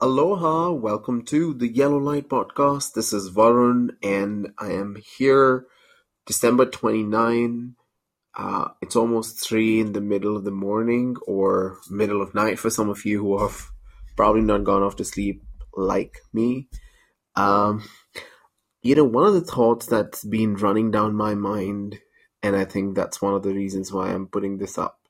[0.00, 2.92] Aloha, welcome to the Yellow Light Podcast.
[2.92, 5.66] This is Varun, and I am here
[6.24, 7.74] December 29.
[8.32, 12.70] Uh, it's almost 3 in the middle of the morning or middle of night for
[12.70, 13.60] some of you who have
[14.16, 15.42] probably not gone off to sleep
[15.76, 16.68] like me.
[17.34, 17.82] Um,
[18.80, 21.98] you know, one of the thoughts that's been running down my mind,
[22.40, 25.00] and I think that's one of the reasons why I'm putting this up,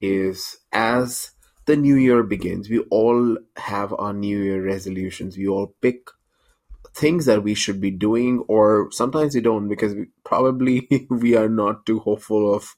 [0.00, 1.31] is as
[1.66, 5.36] the new year begins, we all have our new year resolutions.
[5.36, 6.08] We all pick
[6.94, 11.48] things that we should be doing, or sometimes we don't because we, probably we are
[11.48, 12.76] not too hopeful of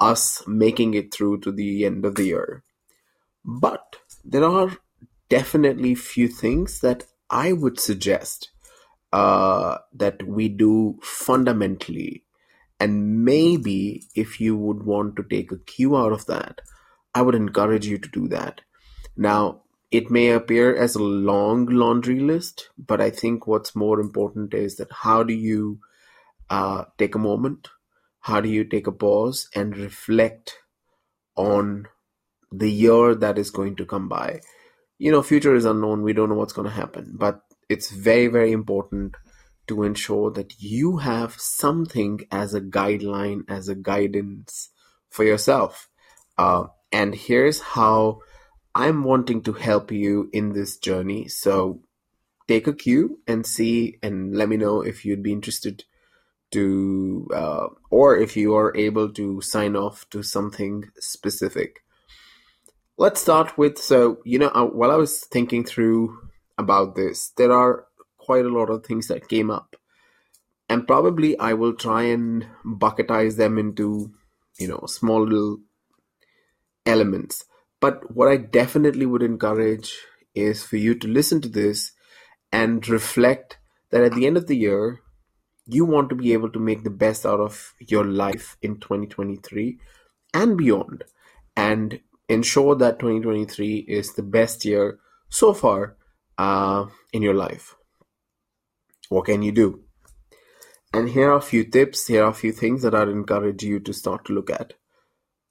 [0.00, 2.62] us making it through to the end of the year.
[3.44, 4.76] But there are
[5.28, 8.50] definitely few things that I would suggest
[9.12, 12.24] uh, that we do fundamentally.
[12.80, 16.60] And maybe if you would want to take a cue out of that,
[17.14, 18.62] I would encourage you to do that.
[19.16, 24.54] Now, it may appear as a long laundry list, but I think what's more important
[24.54, 25.80] is that how do you
[26.48, 27.68] uh, take a moment?
[28.20, 30.56] How do you take a pause and reflect
[31.36, 31.88] on
[32.50, 34.40] the year that is going to come by?
[34.98, 36.02] You know, future is unknown.
[36.02, 39.16] We don't know what's going to happen, but it's very, very important
[39.66, 44.70] to ensure that you have something as a guideline, as a guidance
[45.10, 45.88] for yourself.
[46.38, 48.20] Uh, and here's how
[48.74, 51.28] I'm wanting to help you in this journey.
[51.28, 51.80] So
[52.48, 55.84] take a cue and see, and let me know if you'd be interested
[56.52, 61.82] to, uh, or if you are able to sign off to something specific.
[62.98, 66.18] Let's start with so, you know, uh, while I was thinking through
[66.58, 67.86] about this, there are
[68.18, 69.76] quite a lot of things that came up.
[70.68, 74.12] And probably I will try and bucketize them into,
[74.58, 75.58] you know, small little
[76.86, 77.44] elements.
[77.80, 79.98] But what I definitely would encourage
[80.34, 81.92] is for you to listen to this
[82.52, 83.58] and reflect
[83.90, 85.00] that at the end of the year,
[85.66, 89.78] you want to be able to make the best out of your life in 2023
[90.34, 91.04] and beyond,
[91.56, 95.96] and ensure that 2023 is the best year so far
[96.38, 97.76] uh, in your life.
[99.08, 99.80] What can you do?
[100.92, 103.80] And here are a few tips, here are a few things that I'd encourage you
[103.80, 104.74] to start to look at.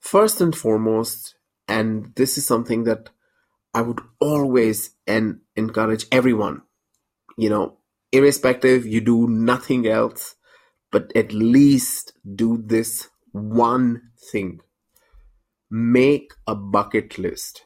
[0.02, 1.36] First and foremost,
[1.68, 3.12] and this is something that
[3.74, 6.64] I would always and encourage everyone,
[7.38, 7.78] you know,
[8.12, 10.36] irrespective, you do nothing else,
[10.92, 14.02] but at least do this one
[14.32, 14.60] thing.
[15.70, 17.64] Make a bucket list.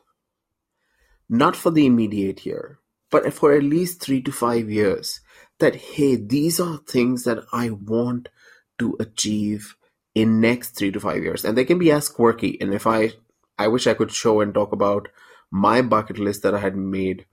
[1.28, 2.79] Not for the immediate year,
[3.09, 5.22] but for at least three to five years.
[5.59, 8.29] That, hey, these are things that I want
[8.78, 9.75] to achieve
[10.16, 11.46] in next three to five years.
[11.46, 12.59] And they can be as quirky.
[12.59, 13.12] And if I
[13.59, 15.09] I wish I could show and talk about
[15.52, 17.26] my bucket list that I had made.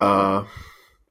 [0.00, 0.44] Uh,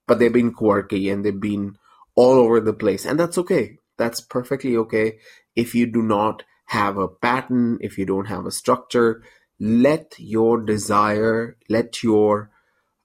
[0.07, 1.77] but they've been quirky and they've been
[2.15, 3.05] all over the place.
[3.05, 3.77] And that's okay.
[3.97, 5.19] That's perfectly okay.
[5.55, 9.23] If you do not have a pattern, if you don't have a structure,
[9.59, 12.51] let your desire, let your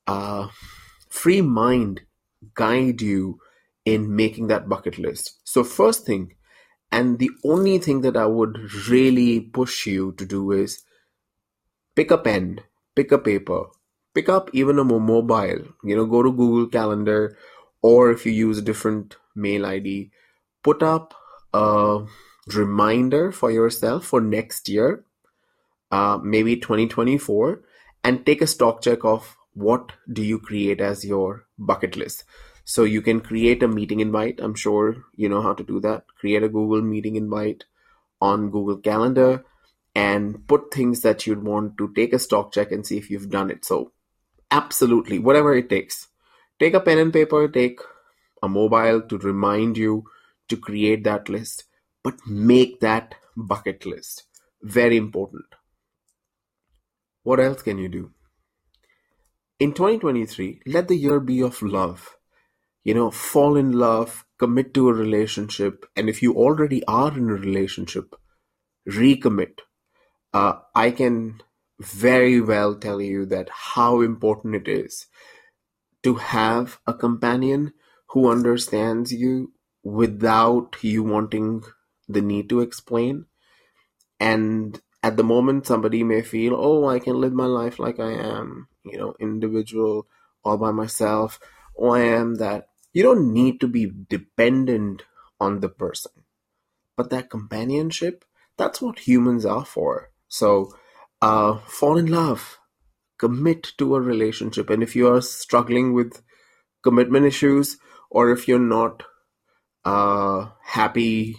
[0.07, 0.49] uh,
[1.09, 2.03] free mind
[2.55, 3.39] guide you
[3.85, 5.39] in making that bucket list.
[5.45, 6.35] So, first thing,
[6.95, 8.57] and the only thing that I would
[8.89, 10.85] really push you to do is
[11.97, 12.61] pick a pen,
[12.95, 13.65] pick a paper,
[14.15, 17.37] pick up even a mobile, you know, go to Google Calendar,
[17.83, 20.13] or if you use a different mail ID,
[20.63, 21.15] put up
[21.53, 22.05] a
[22.55, 25.05] reminder for yourself for next year,
[25.91, 27.61] uh, maybe 2024,
[28.05, 32.23] and take a stock check of what do you create as your bucket list.
[32.65, 34.41] So you can create a meeting invite.
[34.43, 36.05] I'm sure you know how to do that.
[36.19, 37.65] Create a Google meeting invite
[38.21, 39.45] on Google Calendar
[39.95, 43.31] and put things that you'd want to take a stock check and see if you've
[43.31, 43.65] done it.
[43.65, 43.93] So,
[44.51, 46.09] absolutely, whatever it takes.
[46.59, 47.81] Take a pen and paper, take
[48.43, 50.05] a mobile to remind you
[50.49, 51.65] to create that list,
[52.03, 54.25] but make that bucket list.
[54.63, 55.45] Very important.
[57.23, 58.13] What else can you do?
[59.59, 62.17] In 2023, let the year be of love.
[62.85, 67.31] You know, fall in love, commit to a relationship, and if you already are in
[67.31, 68.15] a relationship,
[68.87, 69.61] recommit
[70.35, 71.41] uh, I can
[71.81, 75.07] very well tell you that how important it is
[76.03, 77.73] to have a companion
[78.09, 79.53] who understands you
[79.83, 81.63] without you wanting
[82.09, 83.27] the need to explain.
[84.19, 88.13] And at the moment, somebody may feel, oh, I can live my life like I
[88.13, 90.07] am, you know, individual,
[90.43, 91.39] all by myself,
[91.75, 92.69] or I am that.
[92.95, 95.03] You don't need to be dependent
[95.41, 96.13] on the person.
[96.97, 98.25] But that companionship,
[98.57, 100.11] that's what humans are for.
[100.29, 100.73] So
[101.21, 102.59] uh, fall in love,
[103.19, 104.71] commit to a relationship.
[104.71, 106.23] And if you are struggling with
[106.83, 107.79] commitment issues,
[108.11, 109.03] or if you're not
[109.85, 111.37] uh, happy,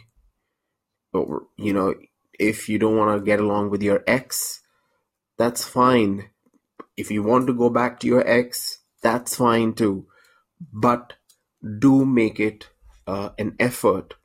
[1.13, 1.95] or you know,
[2.37, 4.61] if you don't want to get along with your ex,
[5.37, 6.31] that's fine.
[6.97, 10.07] If you want to go back to your ex, that's fine too.
[10.73, 11.13] But
[11.79, 12.69] do make it
[13.07, 14.15] uh, an effort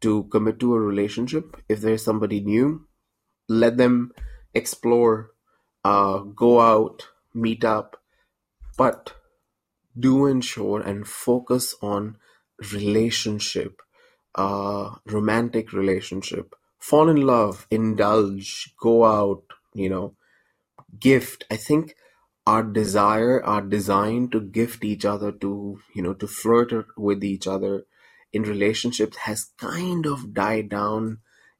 [0.00, 1.56] to commit to a relationship.
[1.68, 2.86] If there's somebody new,
[3.48, 4.12] let them
[4.54, 5.30] explore,
[5.84, 7.96] uh, go out, meet up,
[8.78, 9.14] but
[9.98, 12.16] do ensure and focus on
[12.72, 13.82] relationship,
[14.34, 19.42] uh, romantic relationship, fall in love, indulge, go out,
[19.74, 20.14] you know,
[20.98, 21.44] gift.
[21.50, 21.94] I think
[22.50, 27.46] our desire, our design to gift each other, to, you know, to flirt with each
[27.46, 27.84] other
[28.32, 31.18] in relationships has kind of died down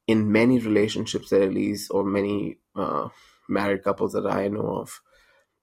[0.08, 3.08] in many relationships, at least, or many uh,
[3.48, 5.00] married couples that I know of.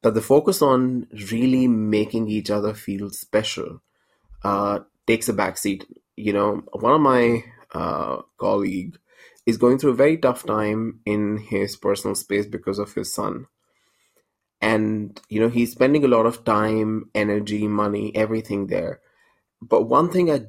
[0.02, 3.82] That the focus on really making each other feel special
[4.46, 5.84] uh, takes a backseat.
[6.16, 7.44] You know, one of my
[7.74, 8.98] uh, colleague
[9.46, 13.48] is going through a very tough time in his personal space because of his son
[14.62, 19.02] and you know he's spending a lot of time energy money everything there.
[19.62, 20.46] But one thing i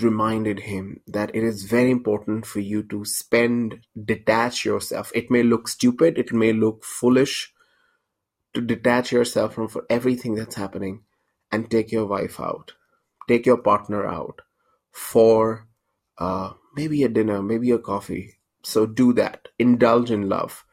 [0.00, 5.12] reminded him that it is very important for you to spend detach yourself.
[5.14, 6.18] It may look stupid.
[6.18, 7.52] It may look foolish
[8.54, 11.02] to detach yourself from everything that's happening
[11.50, 12.72] and take your wife out.
[13.28, 14.40] Take your partner out
[14.90, 15.68] for
[16.18, 18.38] uh, maybe a dinner maybe a coffee.
[18.62, 19.48] So do that.
[19.58, 20.64] Indulge in love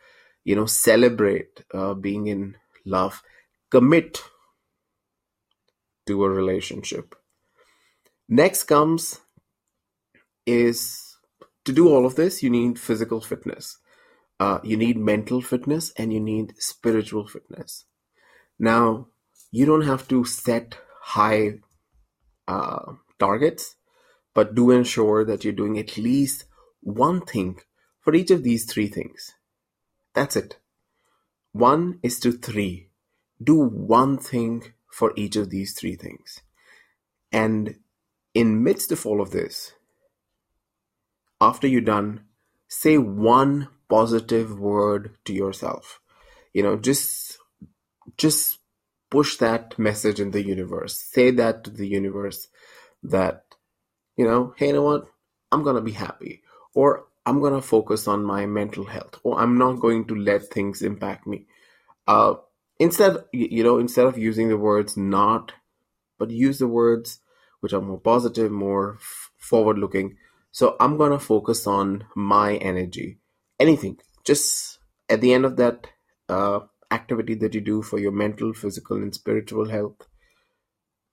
[0.44, 2.56] you know celebrate uh, being in
[2.86, 3.21] love
[3.69, 4.24] commit
[6.07, 7.15] to a relationship.
[8.27, 9.19] Next comes
[10.45, 11.18] is
[11.65, 13.77] to do all of this you need physical fitness.
[14.39, 17.85] Uh, you need mental fitness and you need spiritual fitness.
[18.57, 19.07] Now
[19.51, 21.59] you don't have to set high
[22.47, 23.75] uh, targets
[24.33, 26.45] but do ensure that you're doing at least
[26.81, 27.59] one thing
[28.00, 29.33] for each of these three things
[30.13, 30.57] that's it.
[31.51, 32.89] One is to three.
[33.41, 36.41] Do one thing for each of these three things.
[37.31, 37.75] And
[38.33, 39.73] in midst of all of this,
[41.41, 42.25] after you're done,
[42.67, 46.00] say one positive word to yourself.
[46.53, 47.38] You know, just
[48.17, 48.59] just
[49.09, 51.00] push that message in the universe.
[51.00, 52.47] Say that to the universe
[53.03, 53.44] that,
[54.17, 55.06] you know, hey, you know what?
[55.51, 56.44] I'm gonna be happy.
[56.73, 60.81] Or I'm gonna focus on my mental health, or I'm not going to let things
[60.81, 61.46] impact me.
[62.08, 62.36] Uh,
[62.80, 65.54] instead, you know, instead of using the words "not,"
[66.18, 67.20] but use the words
[67.60, 70.18] which are more positive, more f- forward-looking.
[70.52, 73.20] So I'm gonna focus on my energy.
[73.60, 75.88] Anything, just at the end of that
[76.30, 80.08] uh, activity that you do for your mental, physical, and spiritual health,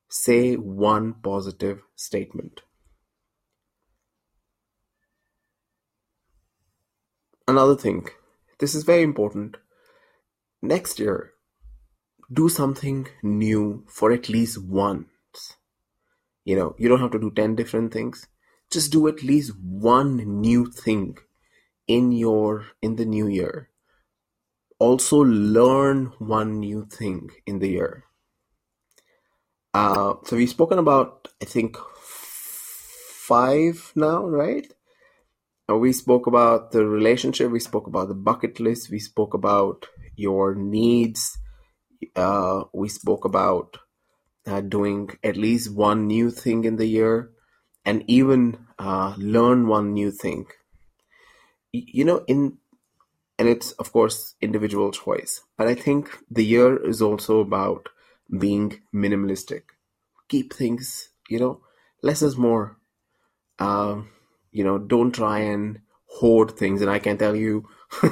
[0.09, 2.63] say one positive statement.
[7.49, 8.09] Another thing,
[8.59, 9.57] this is very important.
[10.63, 11.33] Next year,
[12.33, 15.55] do something new for at least once.
[16.45, 18.27] You know, you don't have to do 10 different things.
[18.71, 21.19] Just do at least one new thing
[21.87, 23.71] in your in the new year.
[24.81, 28.05] Also learn one new thing in the year.
[29.73, 34.73] Uh, so we've spoken about I think five now, right?
[35.69, 39.87] Uh, we spoke about the relationship, we spoke about the bucket list, we spoke about
[40.15, 41.39] your needs,
[42.15, 43.79] uh, we spoke about
[44.47, 47.31] uh, doing at least one new thing in the year,
[47.85, 50.47] and even uh, learn one new thing.
[51.73, 52.59] You know, in
[53.39, 57.89] and it's of course individual choice, but I think the year is also about
[58.39, 59.63] being minimalistic.
[60.29, 61.61] Keep things, you know,
[62.03, 62.79] less is more.
[63.59, 64.11] Um,
[64.57, 66.81] you know, don't try and hoard things.
[66.81, 67.69] And I can tell you,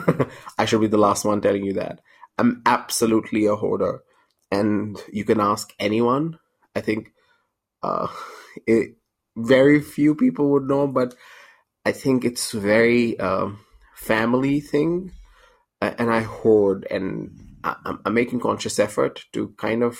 [0.58, 2.00] I should be the last one telling you that.
[2.36, 4.02] I'm absolutely a hoarder.
[4.50, 6.38] And you can ask anyone.
[6.76, 7.12] I think
[7.82, 8.08] uh,
[8.66, 8.96] it,
[9.36, 11.14] very few people would know, but
[11.86, 13.60] I think it's very um,
[13.94, 15.12] family thing.
[15.80, 19.98] And I hoard, and I'm, I'm making conscious effort to kind of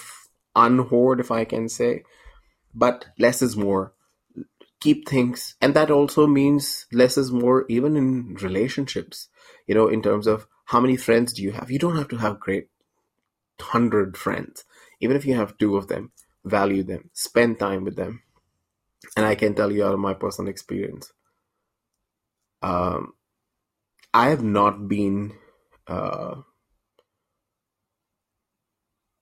[0.57, 2.05] unhoard, if I can say.
[2.75, 3.94] But less is more
[4.85, 8.11] keep things and that also means less is more even in
[8.49, 9.29] relationships
[9.67, 11.71] you know in terms of how many friends do you have?
[11.71, 12.69] You don't have to have great
[13.59, 14.65] 100 friends.
[15.01, 16.13] Even if you have two of them
[16.45, 18.23] value them spend time with them.
[19.17, 21.13] And i can tell you out of my personal experience
[22.63, 23.13] um,
[24.15, 25.33] i have not been
[25.87, 26.37] uh,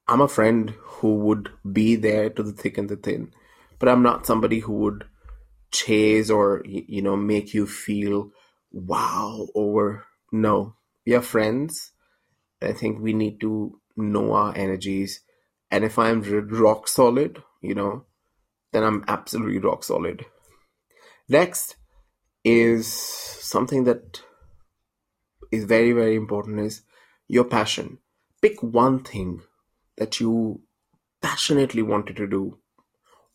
[0.07, 3.33] I'm a friend who would be there to the thick and the thin,
[3.78, 5.04] but I'm not somebody who would
[5.73, 8.31] chase or you know make you feel
[8.71, 10.76] wow or no.
[11.07, 11.93] We are friends.
[12.62, 15.21] I think we need to know our energies,
[15.71, 18.05] and if I'm rock solid, you know,
[18.73, 20.25] then I'm absolutely rock solid.
[21.29, 21.76] Next
[22.45, 24.23] is something that
[25.50, 26.83] is very very important is
[27.29, 27.99] your passion.
[28.41, 29.43] Pick one thing
[29.97, 30.62] that you
[31.21, 32.59] passionately wanted to do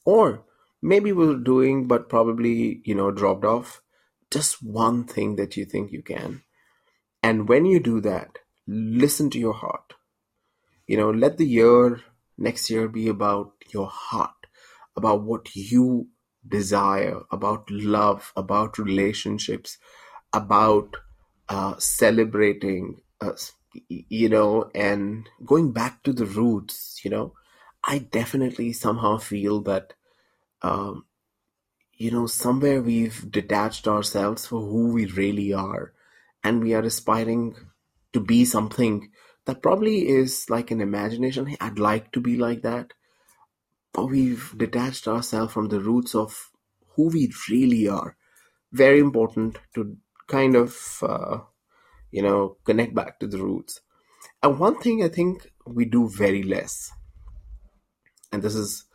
[0.05, 0.43] or
[0.81, 3.81] maybe were doing but probably you know dropped off.
[4.29, 6.43] Just one thing that you think you can.
[7.23, 9.93] And when you do that listen to your heart.
[10.87, 12.01] You know let the year
[12.37, 14.47] next year be about your heart
[14.95, 16.07] about what you
[16.47, 19.77] desire about love about relationships
[20.33, 20.95] about
[21.49, 23.33] uh, celebrating uh,
[23.87, 27.33] you know, and going back to the roots, you know,
[27.83, 29.93] I definitely somehow feel that,
[30.61, 31.05] um,
[31.93, 35.93] you know, somewhere we've detached ourselves for who we really are,
[36.43, 37.55] and we are aspiring
[38.13, 39.11] to be something
[39.45, 41.55] that probably is like an imagination.
[41.59, 42.93] I'd like to be like that,
[43.93, 46.51] but we've detached ourselves from the roots of
[46.95, 48.15] who we really are.
[48.71, 49.97] Very important to
[50.27, 51.39] kind of uh,
[52.11, 53.81] you know, connect back to the roots.
[54.41, 56.91] And one thing I think we do very less,
[58.31, 58.85] and this is,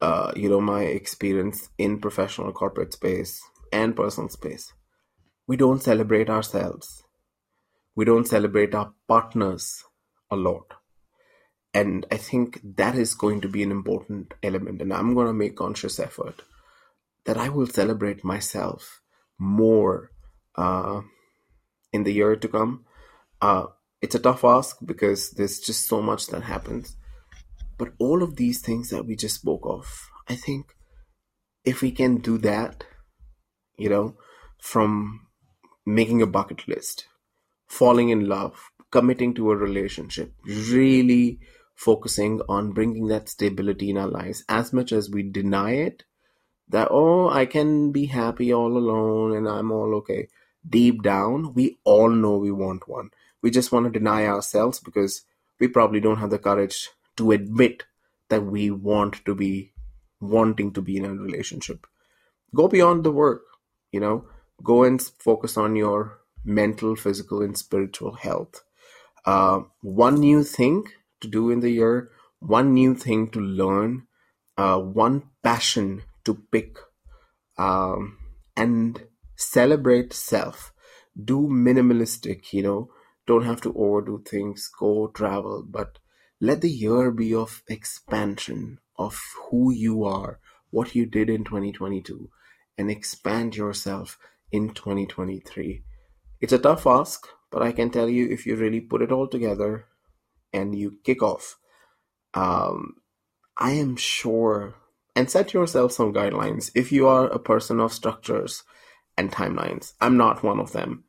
[0.00, 3.40] uh, you know, my experience in professional corporate space
[3.72, 4.72] and personal space,
[5.46, 7.02] we don't celebrate ourselves.
[7.94, 9.84] We don't celebrate our partners
[10.30, 10.74] a lot.
[11.74, 14.80] And I think that is going to be an important element.
[14.80, 16.42] And I'm going to make conscious effort
[17.26, 19.02] that I will celebrate myself
[19.38, 20.10] more
[20.56, 21.02] uh,
[21.92, 22.84] in the year to come.
[23.40, 23.66] Uh,
[24.00, 26.96] it's a tough ask because there's just so much that happens.
[27.80, 29.86] But all of these things that we just spoke of,
[30.28, 30.74] I think
[31.64, 32.84] if we can do that,
[33.78, 34.16] you know,
[34.58, 35.26] from
[35.86, 37.06] making a bucket list,
[37.66, 41.40] falling in love, committing to a relationship, really
[41.74, 46.02] focusing on bringing that stability in our lives as much as we deny it
[46.68, 50.28] that oh i can be happy all alone and i'm all okay
[50.68, 53.10] deep down, we all know we want one.
[53.42, 55.22] We just want to deny ourselves because
[55.58, 57.84] we probably don't have the courage to admit
[58.28, 59.72] that we want to be
[60.20, 61.86] wanting to be in a relationship.
[62.54, 63.42] Go beyond the work,
[63.92, 64.26] you know,
[64.62, 68.62] go and focus on your mental, physical, and spiritual health.
[69.24, 70.84] Uh, one new thing
[71.20, 74.06] to do in the year, one new thing to learn,
[74.56, 76.78] uh, one passion to pick,
[77.58, 78.18] um,
[78.56, 80.72] and celebrate self
[81.24, 82.90] do minimalistic you know
[83.26, 85.98] don't have to overdo things go travel but
[86.40, 90.38] let the year be of expansion of who you are
[90.70, 92.30] what you did in 2022
[92.78, 94.18] and expand yourself
[94.50, 95.82] in 2023
[96.40, 99.28] it's a tough ask but i can tell you if you really put it all
[99.28, 99.86] together
[100.52, 101.58] and you kick off
[102.34, 102.94] um,
[103.56, 104.74] i am sure
[105.16, 108.62] and set yourself some guidelines if you are a person of structures
[109.20, 109.92] and timelines.
[110.00, 111.04] I'm not one of them.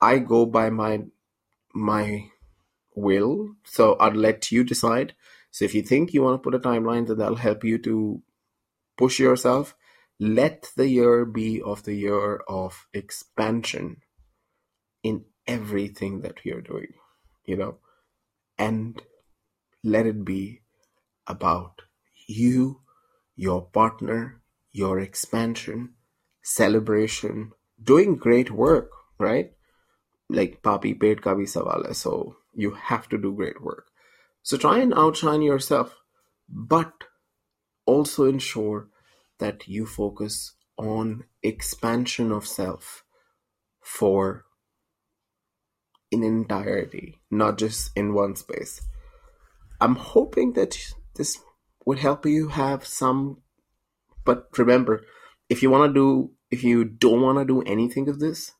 [0.00, 1.04] I go by my
[1.74, 2.30] my
[2.96, 5.14] will, so I'll let you decide.
[5.52, 8.22] So if you think you want to put a timeline that that'll help you to
[8.98, 9.76] push yourself,
[10.18, 13.98] let the year be of the year of expansion
[15.02, 16.94] in everything that you're doing,
[17.44, 17.76] you know,
[18.58, 19.02] and
[19.84, 20.62] let it be
[21.26, 21.82] about
[22.26, 22.80] you,
[23.36, 24.40] your partner,
[24.72, 25.94] your expansion,
[26.42, 29.52] celebration, doing great work, right?
[30.28, 33.86] Like papi pet ka bhi sawal hai, so you have to do great work.
[34.42, 35.96] So try and outshine yourself,
[36.48, 36.92] but
[37.84, 38.88] also ensure
[39.38, 43.04] that you focus on expansion of self
[43.80, 44.44] for
[46.10, 48.80] in entirety, not just in one space.
[49.80, 50.78] I'm hoping that
[51.16, 51.38] this
[51.84, 53.42] would help you have some,
[54.24, 55.04] but remember,
[55.48, 58.52] if you want to do if you don't want to do anything of this,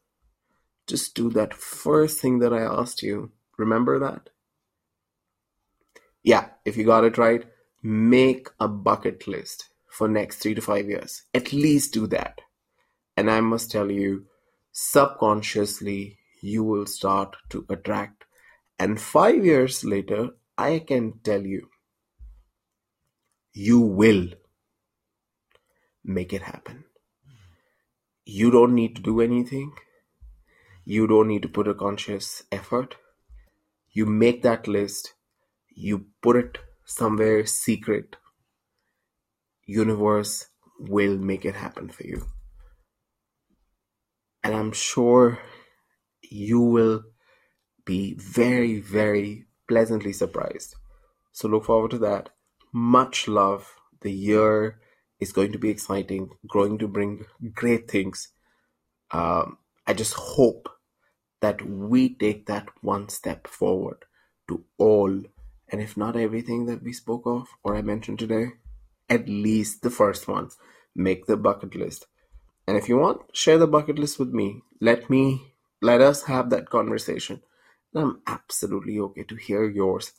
[0.87, 3.33] just do that first thing that I asked you.
[3.57, 4.31] Remember that?
[6.23, 7.45] Yeah, if you got it right,
[7.83, 11.23] make a bucket list for next 3 to 5 years.
[11.33, 12.41] At least do that.
[13.17, 14.27] And I must tell you,
[14.73, 18.25] subconsciously you will start to attract
[18.79, 21.69] and 5 years later, I can tell you
[23.53, 24.29] you will
[26.05, 26.85] make it happen
[28.27, 29.73] you don't need to do anything.
[30.85, 32.97] You don't need to put a conscious effort.
[33.97, 35.15] You make that list,
[35.75, 38.17] you put it somewhere secret,
[39.65, 40.49] universe
[40.79, 42.27] will make it happen for you.
[44.45, 45.39] And I'm sure
[46.21, 47.05] you will
[47.87, 50.77] be very, very pleasantly surprised.
[51.33, 52.29] So look forward to that.
[52.75, 53.77] Much love.
[54.03, 54.79] The year
[55.21, 57.25] is going to be exciting, growing to bring
[57.55, 58.29] great things.
[59.11, 60.69] Um, I just hope
[61.41, 64.05] that we take that one step forward
[64.49, 65.23] to all,
[65.69, 68.53] and if not everything that we spoke of or I mentioned today,
[69.09, 70.51] at least the first one.
[70.95, 72.07] Make the bucket list.
[72.67, 74.63] And if you want, share the bucket list with me.
[74.81, 77.43] Let me, let us have that conversation.
[77.95, 80.13] And I'm absolutely okay to hear yours.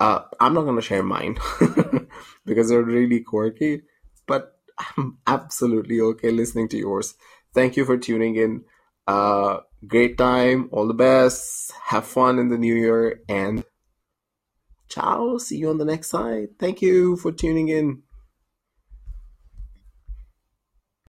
[0.00, 1.38] Uh, I'm not going to share mine
[2.46, 3.82] because they're really quirky,
[4.26, 4.56] but
[4.96, 7.14] I'm absolutely okay listening to yours.
[7.54, 8.64] Thank you for tuning in.
[9.06, 10.68] Uh, great time.
[10.72, 11.72] All the best.
[11.86, 13.64] Have fun in the new year and
[14.88, 15.38] ciao.
[15.38, 16.58] See you on the next side.
[16.58, 18.02] Thank you for tuning in.